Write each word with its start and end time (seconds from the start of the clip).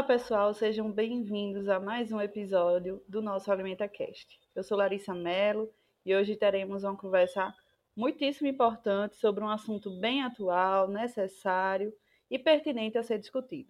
Olá 0.00 0.06
pessoal, 0.06 0.54
sejam 0.54 0.90
bem-vindos 0.90 1.68
a 1.68 1.78
mais 1.78 2.10
um 2.10 2.22
episódio 2.22 3.04
do 3.06 3.20
nosso 3.20 3.52
Alimenta 3.52 3.86
Cast. 3.86 4.40
Eu 4.54 4.64
sou 4.64 4.78
Larissa 4.78 5.14
Mello 5.14 5.70
e 6.06 6.16
hoje 6.16 6.36
teremos 6.36 6.84
uma 6.84 6.96
conversa 6.96 7.54
muitíssimo 7.94 8.48
importante 8.48 9.16
sobre 9.16 9.44
um 9.44 9.48
assunto 9.50 9.90
bem 10.00 10.22
atual, 10.22 10.88
necessário 10.88 11.92
e 12.30 12.38
pertinente 12.38 12.96
a 12.96 13.02
ser 13.02 13.18
discutido. 13.18 13.68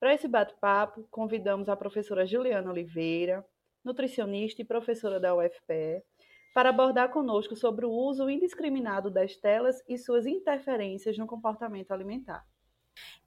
Para 0.00 0.12
esse 0.12 0.26
bate-papo, 0.26 1.06
convidamos 1.08 1.68
a 1.68 1.76
professora 1.76 2.26
Juliana 2.26 2.68
Oliveira, 2.68 3.46
nutricionista 3.84 4.60
e 4.60 4.64
professora 4.64 5.20
da 5.20 5.36
UFPE, 5.36 6.02
para 6.52 6.70
abordar 6.70 7.12
conosco 7.12 7.54
sobre 7.54 7.86
o 7.86 7.92
uso 7.92 8.28
indiscriminado 8.28 9.08
das 9.08 9.36
telas 9.36 9.80
e 9.88 9.96
suas 9.96 10.26
interferências 10.26 11.16
no 11.16 11.28
comportamento 11.28 11.92
alimentar. 11.92 12.44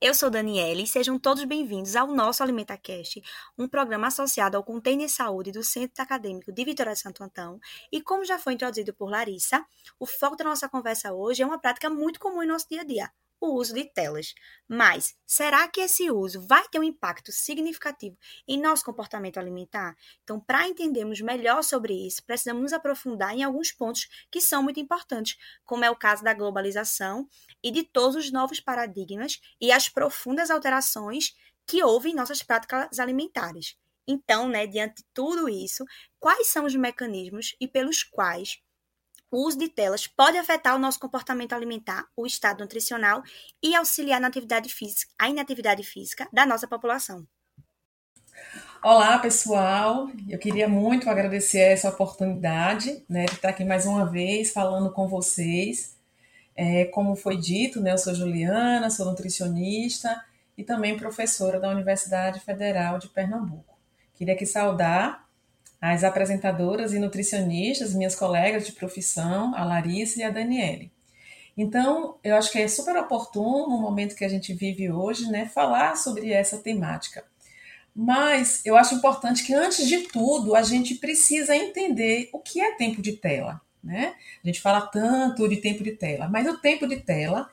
Eu 0.01 0.13
sou 0.13 0.29
Daniele 0.29 0.83
e 0.83 0.87
sejam 0.87 1.17
todos 1.17 1.43
bem-vindos 1.45 1.95
ao 1.95 2.07
nosso 2.07 2.43
AlimentaCast, 2.43 3.23
um 3.57 3.67
programa 3.67 4.07
associado 4.07 4.57
ao 4.57 4.63
Container 4.63 5.09
Saúde 5.09 5.51
do 5.51 5.63
Centro 5.63 6.03
Acadêmico 6.03 6.51
de 6.51 6.65
Vitória 6.65 6.93
de 6.93 6.99
Santo 6.99 7.23
Antão. 7.23 7.59
E 7.91 8.01
como 8.01 8.25
já 8.25 8.37
foi 8.37 8.53
introduzido 8.53 8.93
por 8.93 9.09
Larissa, 9.09 9.65
o 9.99 10.05
foco 10.05 10.35
da 10.35 10.43
nossa 10.43 10.67
conversa 10.67 11.13
hoje 11.13 11.41
é 11.41 11.45
uma 11.45 11.59
prática 11.59 11.89
muito 11.89 12.19
comum 12.19 12.43
em 12.43 12.47
nosso 12.47 12.67
dia 12.69 12.81
a 12.81 12.83
dia, 12.83 13.11
o 13.43 13.55
uso 13.55 13.73
de 13.73 13.83
telas. 13.83 14.33
Mas 14.67 15.15
será 15.25 15.67
que 15.67 15.81
esse 15.81 16.09
uso 16.09 16.39
vai 16.47 16.65
ter 16.69 16.79
um 16.79 16.83
impacto 16.83 17.31
significativo 17.31 18.17
em 18.47 18.59
nosso 18.59 18.85
comportamento 18.85 19.37
alimentar? 19.37 19.95
Então, 20.23 20.39
para 20.39 20.67
entendermos 20.67 21.19
melhor 21.19 21.61
sobre 21.61 21.93
isso, 21.93 22.23
precisamos 22.23 22.61
nos 22.63 22.73
aprofundar 22.73 23.35
em 23.35 23.43
alguns 23.43 23.71
pontos 23.71 24.07
que 24.31 24.39
são 24.39 24.63
muito 24.63 24.79
importantes, 24.79 25.37
como 25.65 25.83
é 25.83 25.91
o 25.91 25.95
caso 25.95 26.23
da 26.23 26.33
globalização 26.33 27.27
e 27.61 27.69
de 27.69 27.83
todos 27.83 28.15
os 28.15 28.31
novos 28.31 28.61
paradigmas 28.61 29.41
e 29.59 29.71
as 29.71 29.89
profundas 29.89 30.49
alterações 30.49 31.35
que 31.65 31.83
houve 31.83 32.09
em 32.09 32.15
nossas 32.15 32.41
práticas 32.41 32.97
alimentares. 32.97 33.75
Então, 34.07 34.47
né, 34.47 34.67
diante 34.67 34.97
de 34.97 35.05
tudo 35.13 35.49
isso, 35.49 35.85
quais 36.19 36.47
são 36.47 36.65
os 36.65 36.75
mecanismos 36.75 37.55
e 37.59 37.67
pelos 37.67 38.03
quais 38.03 38.61
o 39.33 39.47
uso 39.47 39.57
de 39.57 39.67
telas 39.67 40.05
pode 40.05 40.37
afetar 40.37 40.75
o 40.75 40.79
nosso 40.79 40.99
comportamento 40.99 41.53
alimentar, 41.53 42.05
o 42.15 42.27
estado 42.27 42.59
nutricional 42.59 43.23
e 43.63 43.73
auxiliar 43.73 44.21
na 44.21 44.27
atividade 44.27 44.69
física, 44.69 45.11
a 45.17 45.27
inatividade 45.27 45.81
física 45.81 46.29
da 46.31 46.45
nossa 46.45 46.67
população. 46.67 47.25
Olá, 48.83 49.17
pessoal. 49.17 50.07
Eu 50.29 50.37
queria 50.37 50.67
muito 50.67 51.09
agradecer 51.09 51.61
essa 51.61 51.89
oportunidade 51.89 53.03
né, 53.09 53.25
de 53.25 53.33
estar 53.33 53.49
aqui 53.49 53.65
mais 53.65 53.87
uma 53.87 54.05
vez 54.05 54.53
falando 54.53 54.91
com 54.91 55.07
vocês. 55.07 55.97
É, 56.55 56.85
como 56.85 57.15
foi 57.15 57.35
dito, 57.35 57.81
né, 57.81 57.93
eu 57.93 57.97
sou 57.97 58.13
Juliana, 58.13 58.91
sou 58.91 59.07
nutricionista 59.07 60.23
e 60.55 60.63
também 60.63 60.95
professora 60.95 61.59
da 61.59 61.71
Universidade 61.71 62.39
Federal 62.39 62.99
de 62.99 63.09
Pernambuco. 63.09 63.75
Queria 64.13 64.35
aqui 64.35 64.45
saudar 64.45 65.22
as 65.85 66.05
apresentadoras 66.05 66.93
e 66.93 66.97
nutricionistas, 66.99 67.93
minhas 67.93 68.15
colegas 68.15 68.65
de 68.65 68.71
profissão, 68.71 69.53
a 69.53 69.65
Larissa 69.65 70.21
e 70.21 70.23
a 70.23 70.29
Daniele. 70.29 70.89
Então, 71.57 72.15
eu 72.23 72.37
acho 72.37 72.53
que 72.53 72.57
é 72.57 72.69
super 72.69 72.95
oportuno, 72.95 73.67
no 73.67 73.81
momento 73.81 74.15
que 74.15 74.23
a 74.23 74.29
gente 74.29 74.53
vive 74.53 74.89
hoje, 74.89 75.29
né, 75.29 75.45
falar 75.45 75.97
sobre 75.97 76.31
essa 76.31 76.57
temática. 76.57 77.25
Mas 77.93 78.65
eu 78.65 78.77
acho 78.77 78.95
importante 78.95 79.43
que, 79.43 79.53
antes 79.53 79.85
de 79.85 80.07
tudo, 80.07 80.55
a 80.55 80.63
gente 80.63 80.95
precisa 80.95 81.53
entender 81.53 82.29
o 82.31 82.39
que 82.39 82.61
é 82.61 82.75
tempo 82.75 83.01
de 83.01 83.17
tela. 83.17 83.59
Né? 83.83 84.13
A 84.41 84.47
gente 84.47 84.61
fala 84.61 84.87
tanto 84.87 85.49
de 85.49 85.57
tempo 85.57 85.83
de 85.83 85.91
tela, 85.91 86.29
mas 86.29 86.47
o 86.47 86.57
tempo 86.59 86.87
de 86.87 87.01
tela 87.01 87.49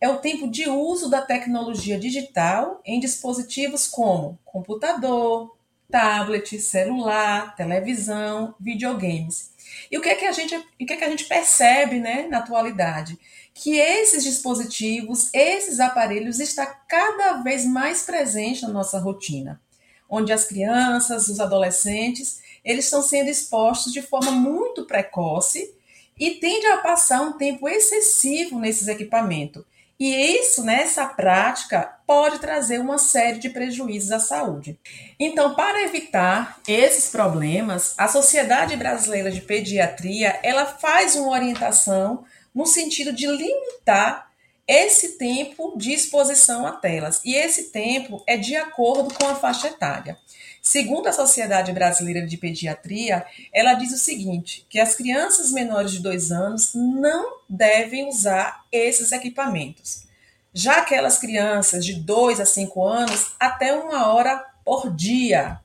é 0.00 0.08
o 0.08 0.18
tempo 0.18 0.50
de 0.50 0.68
uso 0.68 1.08
da 1.08 1.22
tecnologia 1.22 1.96
digital 1.96 2.80
em 2.84 2.98
dispositivos 2.98 3.86
como 3.86 4.36
computador, 4.44 5.56
tablet, 5.90 6.58
celular, 6.58 7.56
televisão, 7.56 8.54
videogames. 8.60 9.50
E 9.90 9.98
o 9.98 10.02
que 10.02 10.08
é 10.08 10.14
que 10.14 10.24
a 10.24 10.32
gente, 10.32 10.54
o 10.54 10.86
que 10.86 10.92
é 10.92 10.96
que 10.96 11.04
a 11.04 11.10
gente 11.10 11.24
percebe, 11.24 11.98
né, 11.98 12.26
na 12.28 12.38
atualidade? 12.38 13.18
Que 13.54 13.76
esses 13.76 14.22
dispositivos, 14.22 15.30
esses 15.32 15.80
aparelhos 15.80 16.40
estão 16.40 16.66
cada 16.86 17.42
vez 17.42 17.64
mais 17.64 18.02
presentes 18.02 18.62
na 18.62 18.68
nossa 18.68 18.98
rotina, 18.98 19.60
onde 20.08 20.32
as 20.32 20.44
crianças, 20.44 21.28
os 21.28 21.40
adolescentes, 21.40 22.40
eles 22.64 22.84
estão 22.84 23.02
sendo 23.02 23.30
expostos 23.30 23.92
de 23.92 24.02
forma 24.02 24.30
muito 24.30 24.84
precoce 24.84 25.74
e 26.18 26.32
tendem 26.32 26.70
a 26.72 26.78
passar 26.78 27.22
um 27.22 27.32
tempo 27.32 27.68
excessivo 27.68 28.58
nesses 28.58 28.88
equipamentos. 28.88 29.64
E 29.98 30.14
isso, 30.14 30.62
nessa 30.62 31.06
prática, 31.06 31.97
pode 32.08 32.38
trazer 32.38 32.80
uma 32.80 32.96
série 32.96 33.38
de 33.38 33.50
prejuízos 33.50 34.10
à 34.10 34.18
saúde. 34.18 34.78
Então, 35.20 35.54
para 35.54 35.82
evitar 35.82 36.58
esses 36.66 37.10
problemas, 37.10 37.92
a 37.98 38.08
Sociedade 38.08 38.74
Brasileira 38.76 39.30
de 39.30 39.42
Pediatria, 39.42 40.40
ela 40.42 40.64
faz 40.64 41.16
uma 41.16 41.32
orientação 41.32 42.24
no 42.54 42.64
sentido 42.64 43.12
de 43.12 43.26
limitar 43.26 44.30
esse 44.66 45.18
tempo 45.18 45.74
de 45.76 45.92
exposição 45.92 46.66
a 46.66 46.72
telas. 46.72 47.20
E 47.26 47.34
esse 47.34 47.64
tempo 47.64 48.24
é 48.26 48.38
de 48.38 48.56
acordo 48.56 49.12
com 49.12 49.28
a 49.28 49.34
faixa 49.34 49.68
etária. 49.68 50.16
Segundo 50.62 51.08
a 51.08 51.12
Sociedade 51.12 51.72
Brasileira 51.72 52.26
de 52.26 52.38
Pediatria, 52.38 53.26
ela 53.52 53.74
diz 53.74 53.92
o 53.92 53.98
seguinte: 53.98 54.66
que 54.70 54.80
as 54.80 54.94
crianças 54.94 55.52
menores 55.52 55.92
de 55.92 55.98
dois 56.00 56.32
anos 56.32 56.72
não 56.74 57.36
devem 57.46 58.08
usar 58.08 58.64
esses 58.72 59.12
equipamentos. 59.12 60.07
Já 60.52 60.78
aquelas 60.78 61.18
crianças 61.18 61.84
de 61.84 61.94
2 61.94 62.40
a 62.40 62.46
5 62.46 62.84
anos, 62.84 63.32
até 63.38 63.72
uma 63.74 64.12
hora 64.12 64.44
por 64.64 64.94
dia. 64.94 65.60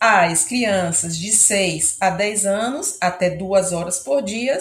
As 0.00 0.44
crianças 0.44 1.18
de 1.18 1.30
6 1.32 1.96
a 2.00 2.10
10 2.10 2.46
anos, 2.46 2.96
até 3.00 3.30
duas 3.30 3.72
horas 3.72 3.98
por 3.98 4.22
dia, 4.22 4.58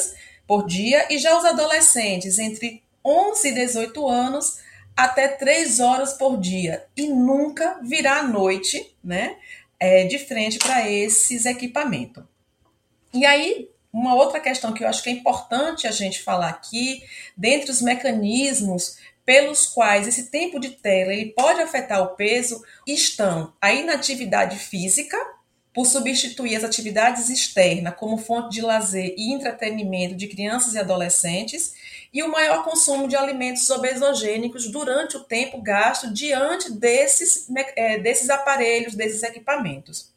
por 0.47 0.66
dia, 0.66 1.06
e 1.09 1.18
já 1.19 1.38
os 1.38 1.46
adolescentes 1.46 2.40
entre 2.40 2.84
11 3.06 3.47
e 3.47 3.53
18 3.53 4.08
anos, 4.08 4.59
até 4.96 5.28
3 5.28 5.79
horas 5.79 6.14
por 6.14 6.40
dia. 6.40 6.85
E 6.96 7.08
nunca 7.08 7.79
virá 7.84 8.18
à 8.18 8.24
noite, 8.24 8.96
né? 9.03 9.38
É, 9.79 10.06
de 10.06 10.18
frente 10.18 10.58
para 10.58 10.90
esses 10.90 11.46
equipamentos. 11.46 12.24
E 13.14 13.25
aí, 13.25 13.69
uma 13.94 14.16
outra 14.16 14.40
questão 14.40 14.74
que 14.74 14.84
eu 14.84 14.88
acho 14.88 15.03
que 15.03 15.09
é 15.09 15.14
importante 15.14 15.88
a 15.88 15.91
gente 15.91 16.22
falar 16.24 16.50
aqui, 16.50 17.03
dentre 17.35 17.69
os 17.69 17.81
mecanismos 17.81 18.97
pelos 19.27 19.65
quais 19.65 20.07
esse 20.07 20.31
tempo 20.31 20.57
de 20.57 20.69
tela 20.69 21.11
ele 21.11 21.33
pode 21.33 21.59
afetar 21.59 22.01
o 22.01 22.15
peso, 22.15 22.63
estão 22.88 23.51
a 23.61 23.73
inatividade 23.73 24.57
física, 24.57 25.17
por 25.73 25.85
substituir 25.85 26.55
as 26.55 26.63
atividades 26.63 27.29
externas 27.29 27.93
como 27.97 28.17
fonte 28.17 28.49
de 28.55 28.61
lazer 28.61 29.13
e 29.17 29.33
entretenimento 29.33 30.16
de 30.16 30.27
crianças 30.27 30.73
e 30.73 30.79
adolescentes, 30.79 31.75
e 32.13 32.23
o 32.23 32.31
maior 32.31 32.63
consumo 32.63 33.05
de 33.05 33.17
alimentos 33.17 33.69
obesogênicos 33.69 34.72
durante 34.72 35.17
o 35.17 35.23
tempo 35.25 35.61
gasto 35.61 36.11
diante 36.11 36.72
desses, 36.72 37.47
é, 37.75 37.99
desses 37.99 38.29
aparelhos, 38.29 38.96
desses 38.96 39.23
equipamentos. 39.23 40.11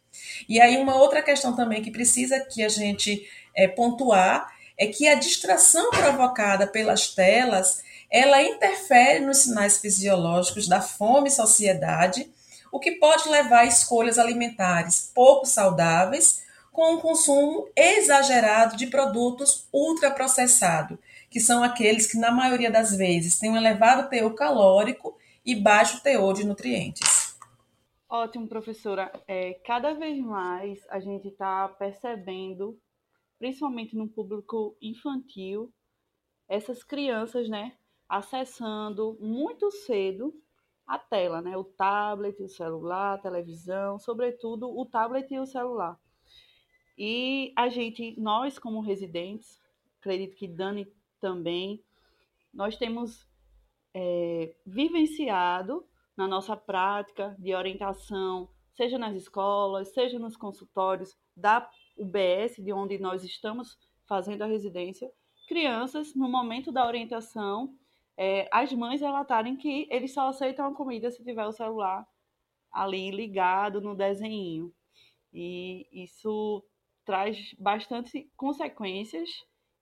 E 0.48 0.60
aí, 0.60 0.76
uma 0.76 0.94
outra 0.94 1.20
questão 1.20 1.54
também 1.56 1.82
que 1.82 1.90
precisa 1.90 2.38
que 2.38 2.62
a 2.62 2.68
gente 2.68 3.28
é, 3.56 3.66
pontuar 3.66 4.50
é 4.78 4.86
que 4.86 5.08
a 5.08 5.16
distração 5.16 5.90
provocada 5.90 6.66
pelas 6.66 7.12
telas 7.12 7.82
ela 8.10 8.42
interfere 8.42 9.20
nos 9.20 9.38
sinais 9.38 9.78
fisiológicos 9.78 10.66
da 10.66 10.80
fome 10.80 11.28
e 11.28 11.32
sociedade 11.32 12.30
o 12.72 12.78
que 12.78 12.92
pode 12.92 13.28
levar 13.28 13.60
a 13.60 13.66
escolhas 13.66 14.18
alimentares 14.18 15.10
pouco 15.14 15.46
saudáveis, 15.46 16.44
com 16.72 16.94
um 16.94 17.00
consumo 17.00 17.68
exagerado 17.74 18.76
de 18.76 18.86
produtos 18.86 19.68
ultraprocessados, 19.72 20.98
que 21.28 21.40
são 21.40 21.64
aqueles 21.64 22.06
que, 22.06 22.16
na 22.16 22.30
maioria 22.30 22.70
das 22.70 22.96
vezes, 22.96 23.38
têm 23.38 23.50
um 23.50 23.56
elevado 23.56 24.08
teor 24.08 24.34
calórico 24.34 25.18
e 25.44 25.54
baixo 25.54 26.02
teor 26.02 26.32
de 26.32 26.46
nutrientes. 26.46 27.36
Ótimo, 28.08 28.48
professora. 28.48 29.10
É, 29.26 29.54
cada 29.64 29.94
vez 29.94 30.18
mais 30.18 30.78
a 30.88 31.00
gente 31.00 31.28
está 31.28 31.68
percebendo, 31.68 32.78
principalmente 33.38 33.96
no 33.96 34.08
público 34.08 34.76
infantil, 34.80 35.72
essas 36.48 36.82
crianças, 36.82 37.48
né, 37.48 37.72
acessando 38.10 39.16
muito 39.20 39.70
cedo 39.70 40.34
a 40.84 40.98
tela, 40.98 41.40
né, 41.40 41.56
o 41.56 41.62
tablet, 41.62 42.42
o 42.42 42.48
celular, 42.48 43.14
a 43.14 43.18
televisão, 43.18 44.00
sobretudo 44.00 44.68
o 44.68 44.84
tablet 44.84 45.32
e 45.32 45.38
o 45.38 45.46
celular. 45.46 45.96
E 46.98 47.52
a 47.56 47.68
gente, 47.68 48.18
nós 48.20 48.58
como 48.58 48.80
residentes, 48.80 49.62
acredito 50.00 50.34
que 50.34 50.48
Dani 50.48 50.92
também, 51.20 51.84
nós 52.52 52.76
temos 52.76 53.28
é, 53.94 54.56
vivenciado 54.66 55.86
na 56.16 56.26
nossa 56.26 56.56
prática 56.56 57.36
de 57.38 57.54
orientação, 57.54 58.48
seja 58.74 58.98
nas 58.98 59.14
escolas, 59.14 59.94
seja 59.94 60.18
nos 60.18 60.36
consultórios 60.36 61.16
da 61.36 61.70
UBS, 61.96 62.56
de 62.56 62.72
onde 62.72 62.98
nós 62.98 63.22
estamos 63.22 63.78
fazendo 64.04 64.42
a 64.42 64.46
residência, 64.46 65.08
crianças, 65.46 66.12
no 66.16 66.28
momento 66.28 66.72
da 66.72 66.84
orientação, 66.84 67.76
é, 68.22 68.46
as 68.52 68.70
mães 68.74 69.00
relatarem 69.00 69.56
que 69.56 69.88
eles 69.90 70.12
só 70.12 70.28
aceitam 70.28 70.66
a 70.66 70.74
comida 70.74 71.10
se 71.10 71.24
tiver 71.24 71.46
o 71.46 71.52
celular 71.52 72.06
ali 72.70 73.10
ligado 73.10 73.80
no 73.80 73.94
desenho. 73.94 74.70
E 75.32 75.88
isso 75.90 76.62
traz 77.02 77.54
bastante 77.58 78.30
consequências 78.36 79.30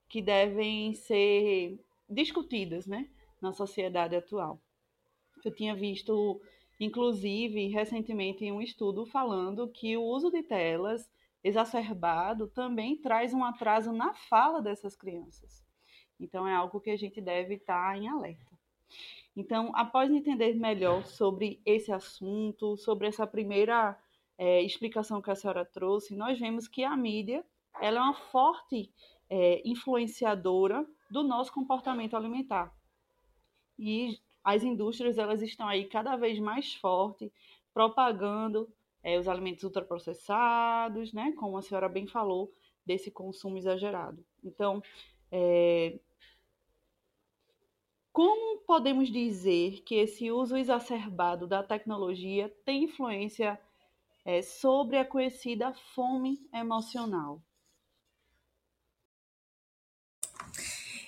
que 0.09 0.23
devem 0.23 0.95
ser 0.95 1.81
discutidas 2.09 2.87
né, 2.87 3.11
na 3.43 3.53
sociedade 3.53 4.15
atual. 4.15 4.63
Eu 5.45 5.53
tinha 5.53 5.75
visto, 5.75 6.41
inclusive, 6.79 7.67
recentemente 7.67 8.53
um 8.53 8.63
estudo 8.63 9.05
falando 9.05 9.69
que 9.69 9.97
o 9.97 10.05
uso 10.05 10.31
de 10.31 10.45
telas 10.45 11.11
exacerbado 11.43 12.47
também 12.47 12.97
traz 12.99 13.35
um 13.35 13.43
atraso 13.43 13.91
na 13.91 14.15
fala 14.15 14.63
dessas 14.63 14.95
crianças. 14.95 15.67
Então, 16.21 16.47
é 16.47 16.55
algo 16.55 16.81
que 16.81 16.91
a 16.91 16.97
gente 16.97 17.21
deve 17.21 17.55
estar 17.55 17.97
em 17.97 18.09
alerta. 18.09 18.59
Então, 19.37 19.71
após 19.75 20.11
entender 20.11 20.55
melhor 20.55 21.05
sobre 21.07 21.61
esse 21.65 21.93
assunto, 21.93 22.77
sobre 22.77 23.07
essa 23.07 23.27
primeira 23.27 23.97
é, 24.37 24.63
explicação 24.63 25.23
que 25.23 25.31
a 25.31 25.35
senhora 25.35 25.65
trouxe, 25.65 26.17
nós 26.17 26.39
vemos 26.39 26.67
que 26.67 26.83
a 26.83 26.97
mídia 26.97 27.45
ela 27.81 27.99
é 27.99 28.03
uma 28.03 28.15
forte 28.15 28.93
é, 29.31 29.63
influenciadora 29.65 30.87
do 31.11 31.23
nosso 31.23 31.53
comportamento 31.53 32.17
alimentar. 32.17 32.75
E 33.79 34.19
as 34.43 34.63
indústrias 34.65 35.19
elas 35.19 35.43
estão 35.43 35.69
aí 35.69 35.85
cada 35.85 36.17
vez 36.17 36.39
mais 36.39 36.75
fortes, 36.75 37.31
propagando 37.73 38.69
é, 39.03 39.19
os 39.19 39.29
alimentos 39.29 39.63
ultraprocessados, 39.63 41.13
né? 41.13 41.33
Como 41.37 41.57
a 41.57 41.63
senhora 41.63 41.89
bem 41.89 42.07
falou, 42.07 42.53
desse 42.85 43.11
consumo 43.11 43.59
exagerado. 43.59 44.25
Então, 44.43 44.83
é, 45.31 45.99
como 48.19 48.59
podemos 48.63 49.13
dizer 49.13 49.85
que 49.87 49.95
esse 49.95 50.29
uso 50.29 50.57
exacerbado 50.57 51.47
da 51.47 51.63
tecnologia 51.63 52.53
tem 52.65 52.83
influência 52.83 53.57
é, 54.25 54.43
sobre 54.43 54.99
a 54.99 55.05
conhecida 55.05 55.73
fome 55.95 56.45
emocional? 56.53 57.41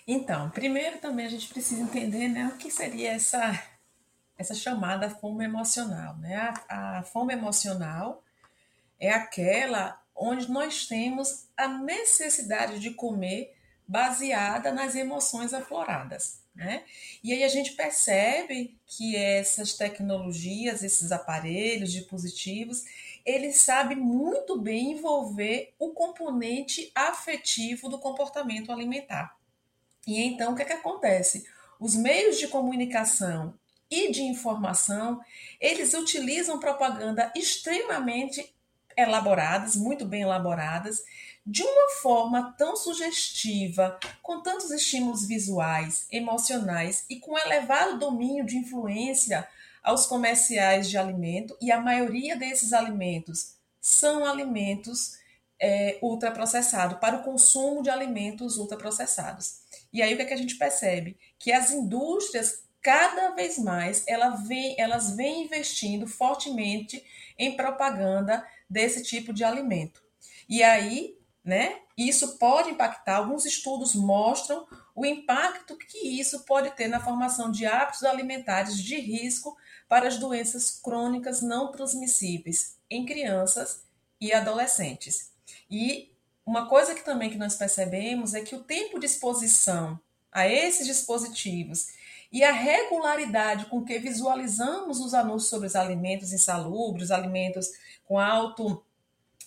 Então, 0.06 0.50
primeiro 0.50 0.98
também 0.98 1.26
a 1.26 1.28
gente 1.28 1.48
precisa 1.48 1.82
entender 1.82 2.28
né, 2.28 2.46
o 2.54 2.56
que 2.56 2.70
seria 2.70 3.10
essa, 3.10 3.60
essa 4.38 4.54
chamada 4.54 5.10
fome 5.10 5.44
emocional. 5.44 6.16
Né? 6.18 6.36
A, 6.68 6.98
a 6.98 7.02
fome 7.02 7.32
emocional 7.32 8.22
é 9.00 9.10
aquela 9.10 10.00
onde 10.14 10.48
nós 10.48 10.86
temos 10.86 11.48
a 11.56 11.66
necessidade 11.66 12.78
de 12.78 12.94
comer 12.94 13.52
baseada 13.84 14.70
nas 14.70 14.94
emoções 14.94 15.52
afloradas. 15.52 16.39
Né? 16.54 16.84
E 17.22 17.32
aí 17.32 17.44
a 17.44 17.48
gente 17.48 17.72
percebe 17.72 18.76
que 18.86 19.16
essas 19.16 19.74
tecnologias, 19.74 20.82
esses 20.82 21.12
aparelhos 21.12 21.92
dispositivos, 21.92 22.84
eles 23.24 23.62
sabem 23.62 23.96
muito 23.96 24.58
bem 24.58 24.92
envolver 24.92 25.72
o 25.78 25.90
componente 25.90 26.90
afetivo 26.94 27.88
do 27.88 27.98
comportamento 27.98 28.72
alimentar. 28.72 29.36
E 30.06 30.20
então 30.20 30.52
o 30.52 30.56
que, 30.56 30.62
é 30.62 30.64
que 30.64 30.72
acontece? 30.72 31.46
Os 31.78 31.94
meios 31.94 32.38
de 32.38 32.48
comunicação 32.48 33.54
e 33.90 34.10
de 34.10 34.22
informação, 34.22 35.20
eles 35.60 35.94
utilizam 35.94 36.60
propaganda 36.60 37.32
extremamente 37.34 38.54
elaboradas, 38.96 39.76
muito 39.76 40.04
bem 40.04 40.22
elaboradas, 40.22 41.02
de 41.46 41.62
uma 41.62 41.90
forma 42.02 42.54
tão 42.56 42.76
sugestiva, 42.76 43.98
com 44.22 44.42
tantos 44.42 44.70
estímulos 44.70 45.26
visuais, 45.26 46.06
emocionais 46.10 47.04
e 47.08 47.16
com 47.16 47.38
elevado 47.38 47.98
domínio 47.98 48.44
de 48.44 48.56
influência 48.56 49.48
aos 49.82 50.06
comerciais 50.06 50.88
de 50.88 50.98
alimento, 50.98 51.56
e 51.60 51.72
a 51.72 51.80
maioria 51.80 52.36
desses 52.36 52.72
alimentos 52.72 53.54
são 53.80 54.26
alimentos 54.26 55.18
é, 55.58 55.98
ultraprocessados, 56.02 56.98
para 56.98 57.16
o 57.16 57.22
consumo 57.22 57.82
de 57.82 57.90
alimentos 57.90 58.58
ultraprocessados. 58.58 59.60
E 59.92 60.02
aí 60.02 60.14
o 60.14 60.16
que, 60.16 60.22
é 60.22 60.26
que 60.26 60.34
a 60.34 60.38
gente 60.38 60.56
percebe? 60.56 61.16
Que 61.38 61.52
as 61.52 61.70
indústrias, 61.70 62.62
cada 62.82 63.30
vez 63.30 63.58
mais, 63.58 64.04
ela 64.06 64.30
vem, 64.30 64.74
elas 64.78 65.16
vêm 65.16 65.44
investindo 65.44 66.06
fortemente 66.06 67.04
em 67.38 67.56
propaganda 67.56 68.46
desse 68.68 69.02
tipo 69.02 69.32
de 69.32 69.44
alimento. 69.44 70.02
E 70.48 70.62
aí, 70.62 71.16
né, 71.50 71.80
isso 71.96 72.38
pode 72.38 72.70
impactar, 72.70 73.16
alguns 73.16 73.44
estudos 73.44 73.92
mostram 73.96 74.68
o 74.94 75.04
impacto 75.04 75.76
que 75.76 75.98
isso 75.98 76.44
pode 76.44 76.70
ter 76.76 76.86
na 76.86 77.00
formação 77.00 77.50
de 77.50 77.66
hábitos 77.66 78.04
alimentares 78.04 78.78
de 78.78 79.00
risco 79.00 79.56
para 79.88 80.06
as 80.06 80.16
doenças 80.16 80.70
crônicas 80.70 81.42
não 81.42 81.72
transmissíveis 81.72 82.76
em 82.88 83.04
crianças 83.04 83.82
e 84.20 84.32
adolescentes. 84.32 85.32
E 85.68 86.12
uma 86.46 86.68
coisa 86.68 86.94
que 86.94 87.04
também 87.04 87.30
que 87.30 87.36
nós 87.36 87.56
percebemos 87.56 88.32
é 88.32 88.42
que 88.42 88.54
o 88.54 88.62
tempo 88.62 89.00
de 89.00 89.06
exposição 89.06 89.98
a 90.30 90.46
esses 90.46 90.86
dispositivos 90.86 91.88
e 92.30 92.44
a 92.44 92.52
regularidade 92.52 93.66
com 93.66 93.84
que 93.84 93.98
visualizamos 93.98 95.00
os 95.00 95.14
anúncios 95.14 95.50
sobre 95.50 95.66
os 95.66 95.74
alimentos 95.74 96.32
insalubres, 96.32 97.10
alimentos 97.10 97.68
com 98.04 98.20
alto 98.20 98.84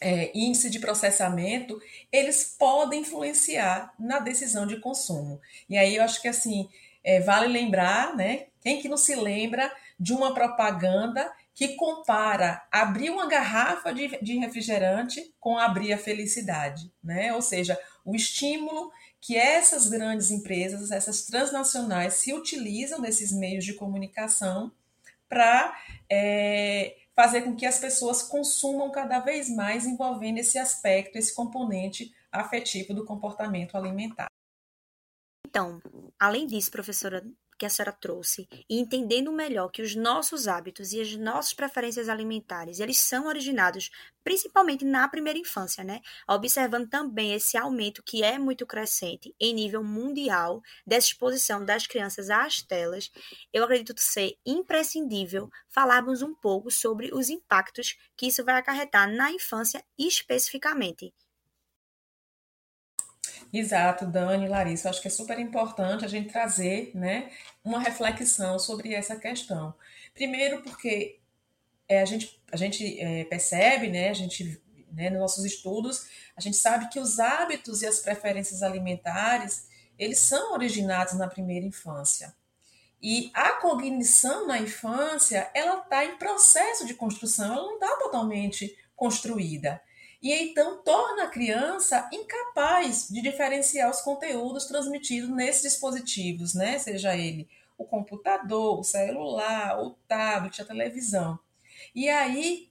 é, 0.03 0.31
índice 0.35 0.69
de 0.69 0.79
processamento, 0.79 1.81
eles 2.11 2.55
podem 2.59 3.01
influenciar 3.01 3.94
na 3.97 4.19
decisão 4.19 4.67
de 4.67 4.79
consumo. 4.79 5.39
E 5.69 5.77
aí 5.77 5.95
eu 5.95 6.03
acho 6.03 6.21
que 6.21 6.27
assim 6.27 6.69
é, 7.03 7.21
vale 7.21 7.47
lembrar, 7.47 8.15
né? 8.15 8.48
Quem 8.62 8.81
que 8.81 8.89
não 8.89 8.98
se 8.98 9.15
lembra 9.15 9.72
de 10.00 10.13
uma 10.13 10.33
propaganda 10.33 11.31
que 11.55 11.75
compara 11.75 12.65
abrir 12.72 13.10
uma 13.10 13.27
garrafa 13.27 13.93
de, 13.93 14.17
de 14.22 14.38
refrigerante 14.38 15.33
com 15.39 15.57
abrir 15.57 15.93
a 15.93 15.98
felicidade, 15.98 16.91
né? 17.03 17.33
Ou 17.33 17.41
seja, 17.41 17.79
o 18.03 18.15
estímulo 18.15 18.91
que 19.22 19.38
essas 19.38 19.88
grandes 19.88 20.31
empresas, 20.31 20.91
essas 20.91 21.25
transnacionais, 21.25 22.15
se 22.15 22.33
utilizam 22.33 23.00
desses 23.00 23.31
meios 23.31 23.63
de 23.63 23.74
comunicação 23.74 24.72
para 25.29 25.74
é, 26.10 26.95
fazer 27.15 27.43
com 27.43 27.55
que 27.55 27.65
as 27.65 27.79
pessoas 27.79 28.24
consumam 28.24 28.91
cada 28.91 29.20
vez 29.20 29.50
mais 29.50 29.86
envolvendo 29.86 30.39
esse 30.39 30.58
aspecto, 30.58 31.17
esse 31.17 31.34
componente 31.34 32.13
afetivo 32.32 32.93
do 32.93 33.05
comportamento 33.05 33.75
alimentar. 33.75 34.27
Então, 35.46 35.79
além 36.20 36.48
disso, 36.48 36.72
professora, 36.72 37.24
que 37.63 37.67
a 37.67 37.70
senhora 37.70 37.93
trouxe 37.93 38.46
e 38.70 38.77
entendendo 38.77 39.32
melhor 39.32 39.70
que 39.70 39.82
os 39.82 39.96
nossos 39.96 40.50
hábitos 40.50 40.91
e 40.91 41.00
as 41.00 41.15
nossas 41.15 41.53
preferências 41.53 42.10
alimentares, 42.10 42.82
eles 42.82 43.00
são 43.00 43.25
originados 43.25 43.89
principalmente 44.22 44.84
na 44.84 45.08
primeira 45.08 45.39
infância, 45.39 45.82
né? 45.82 46.01
Observando 46.27 46.89
também 46.89 47.34
esse 47.34 47.58
aumento 47.58 48.03
que 48.03 48.22
é 48.22 48.38
muito 48.38 48.65
crescente 48.65 49.34
em 49.39 49.53
nível 49.53 49.82
mundial 49.82 50.62
dessa 50.86 51.08
exposição 51.08 51.63
das 51.63 51.88
crianças 51.88 52.29
às 52.29 52.62
telas, 52.62 53.10
eu 53.53 53.63
acredito 53.63 53.98
ser 53.98 54.38
imprescindível 54.46 55.50
falarmos 55.70 56.22
um 56.22 56.36
pouco 56.36 56.70
sobre 56.70 57.13
os 57.13 57.29
impactos 57.29 57.96
que 58.17 58.27
isso 58.27 58.43
vai 58.43 58.55
acarretar 58.55 59.10
na 59.10 59.32
infância 59.32 59.82
especificamente. 59.98 61.13
Exato, 63.53 64.07
Dani, 64.07 64.48
Larissa, 64.48 64.89
acho 64.89 65.00
que 65.00 65.07
é 65.07 65.12
super 65.12 65.38
importante 65.38 66.03
a 66.03 66.07
gente 66.07 66.31
trazer 66.31 66.91
né, 66.95 67.29
uma 67.63 67.79
reflexão 67.79 68.57
sobre 68.57 68.95
essa 68.95 69.15
questão. 69.15 69.75
Primeiro, 70.15 70.63
porque 70.63 71.19
é, 71.88 72.01
a 72.01 72.05
gente, 72.05 72.41
a 72.51 72.57
gente 72.57 73.00
é, 73.00 73.25
percebe, 73.25 73.89
né, 73.89 74.10
a 74.10 74.13
gente, 74.13 74.60
né, 74.91 75.12
nos 75.12 75.19
nossos 75.19 75.45
estudos, 75.45 76.07
a 76.36 76.41
gente 76.41 76.57
sabe 76.57 76.89
que 76.89 77.00
os 77.00 77.19
hábitos 77.19 77.83
e 77.83 77.86
as 77.86 78.00
preferências 78.00 78.63
alimentares, 78.63 79.67
eles 80.00 80.17
são 80.17 80.53
originados 80.53 81.13
na 81.13 81.27
primeira 81.27 81.63
infância. 81.63 82.36
E 83.00 83.29
a 83.36 83.51
cognição 83.57 84.48
na 84.48 84.57
infância, 84.57 85.51
ela 85.53 85.81
está 85.81 86.03
em 86.03 86.17
processo 86.17 86.88
de 86.88 86.95
construção, 86.95 87.53
ela 87.53 87.67
não 87.67 87.75
está 87.75 87.98
totalmente 87.98 88.75
construída. 88.95 89.79
E 90.24 90.32
então 90.32 90.82
torna 90.82 91.25
a 91.25 91.30
criança 91.30 92.10
incapaz 92.13 93.10
de 93.10 93.22
diferenciar 93.22 93.92
os 93.92 94.00
conteúdos 94.00 94.63
transmitidos 94.65 95.30
nesses 95.30 95.63
dispositivos, 95.63 96.53
né? 96.53 96.80
Seja 96.80 97.13
ele 97.13 97.50
o 97.77 97.84
computador, 97.84 98.80
o 98.80 98.84
celular, 98.86 99.84
o 99.84 99.98
tablet, 100.08 100.62
a 100.62 100.65
televisão. 100.65 101.38
E 101.94 102.08
aí 102.08 102.70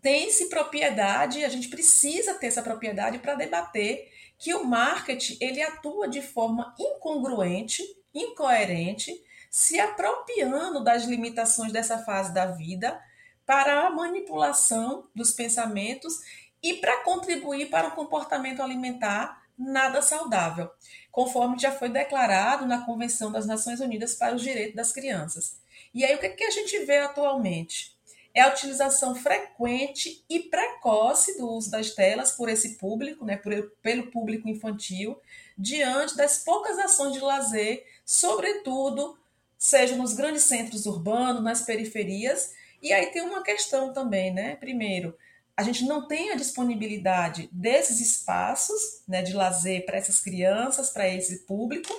tem-se 0.00 0.48
propriedade, 0.48 1.44
a 1.44 1.48
gente 1.48 1.66
precisa 1.66 2.34
ter 2.34 2.46
essa 2.46 2.62
propriedade 2.62 3.18
para 3.18 3.34
debater 3.34 4.08
que 4.38 4.54
o 4.54 4.64
marketing 4.64 5.38
ele 5.40 5.60
atua 5.60 6.06
de 6.06 6.22
forma 6.22 6.72
incongruente, 6.78 7.82
incoerente, 8.14 9.12
se 9.50 9.80
apropriando 9.80 10.84
das 10.84 11.02
limitações 11.04 11.72
dessa 11.72 11.98
fase 11.98 12.32
da 12.32 12.46
vida 12.46 13.02
para 13.44 13.88
a 13.88 13.90
manipulação 13.90 15.08
dos 15.12 15.32
pensamentos 15.32 16.20
e 16.62 16.74
para 16.74 17.02
contribuir 17.02 17.70
para 17.70 17.88
um 17.88 17.92
comportamento 17.92 18.62
alimentar 18.62 19.40
nada 19.58 20.00
saudável, 20.00 20.70
conforme 21.12 21.58
já 21.58 21.70
foi 21.70 21.88
declarado 21.88 22.66
na 22.66 22.84
Convenção 22.84 23.30
das 23.30 23.46
Nações 23.46 23.80
Unidas 23.80 24.14
para 24.14 24.34
os 24.34 24.42
Direitos 24.42 24.74
das 24.74 24.92
Crianças. 24.92 25.58
E 25.92 26.04
aí 26.04 26.14
o 26.14 26.18
que, 26.18 26.26
é 26.26 26.30
que 26.30 26.44
a 26.44 26.50
gente 26.50 26.78
vê 26.84 26.98
atualmente? 26.98 27.98
É 28.32 28.42
a 28.42 28.48
utilização 28.48 29.14
frequente 29.14 30.24
e 30.28 30.40
precoce 30.40 31.36
do 31.36 31.48
uso 31.50 31.70
das 31.70 31.90
telas 31.90 32.32
por 32.32 32.48
esse 32.48 32.76
público, 32.76 33.24
né, 33.24 33.36
por, 33.36 33.72
pelo 33.82 34.06
público 34.06 34.48
infantil, 34.48 35.20
diante 35.58 36.16
das 36.16 36.38
poucas 36.38 36.78
ações 36.78 37.12
de 37.12 37.20
lazer, 37.20 37.84
sobretudo, 38.04 39.18
seja 39.58 39.96
nos 39.96 40.14
grandes 40.14 40.44
centros 40.44 40.86
urbanos, 40.86 41.42
nas 41.42 41.62
periferias. 41.62 42.54
E 42.80 42.92
aí 42.92 43.06
tem 43.06 43.20
uma 43.20 43.42
questão 43.42 43.92
também, 43.92 44.32
né? 44.32 44.56
Primeiro, 44.56 45.14
a 45.60 45.62
gente 45.62 45.84
não 45.84 46.08
tem 46.08 46.30
a 46.30 46.36
disponibilidade 46.36 47.50
desses 47.52 48.00
espaços 48.00 49.02
né, 49.06 49.20
de 49.20 49.34
lazer 49.34 49.84
para 49.84 49.98
essas 49.98 50.18
crianças, 50.18 50.88
para 50.88 51.06
esse 51.06 51.40
público, 51.44 51.92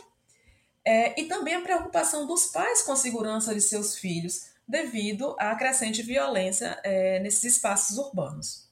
é, 0.83 1.19
e 1.21 1.25
também 1.25 1.53
a 1.53 1.61
preocupação 1.61 2.25
dos 2.25 2.47
pais 2.47 2.81
com 2.81 2.91
a 2.91 2.95
segurança 2.95 3.53
de 3.53 3.61
seus 3.61 3.95
filhos, 3.95 4.51
devido 4.67 5.35
à 5.37 5.55
crescente 5.55 6.01
violência 6.01 6.79
é, 6.83 7.19
nesses 7.19 7.43
espaços 7.43 7.99
urbanos. 7.99 8.67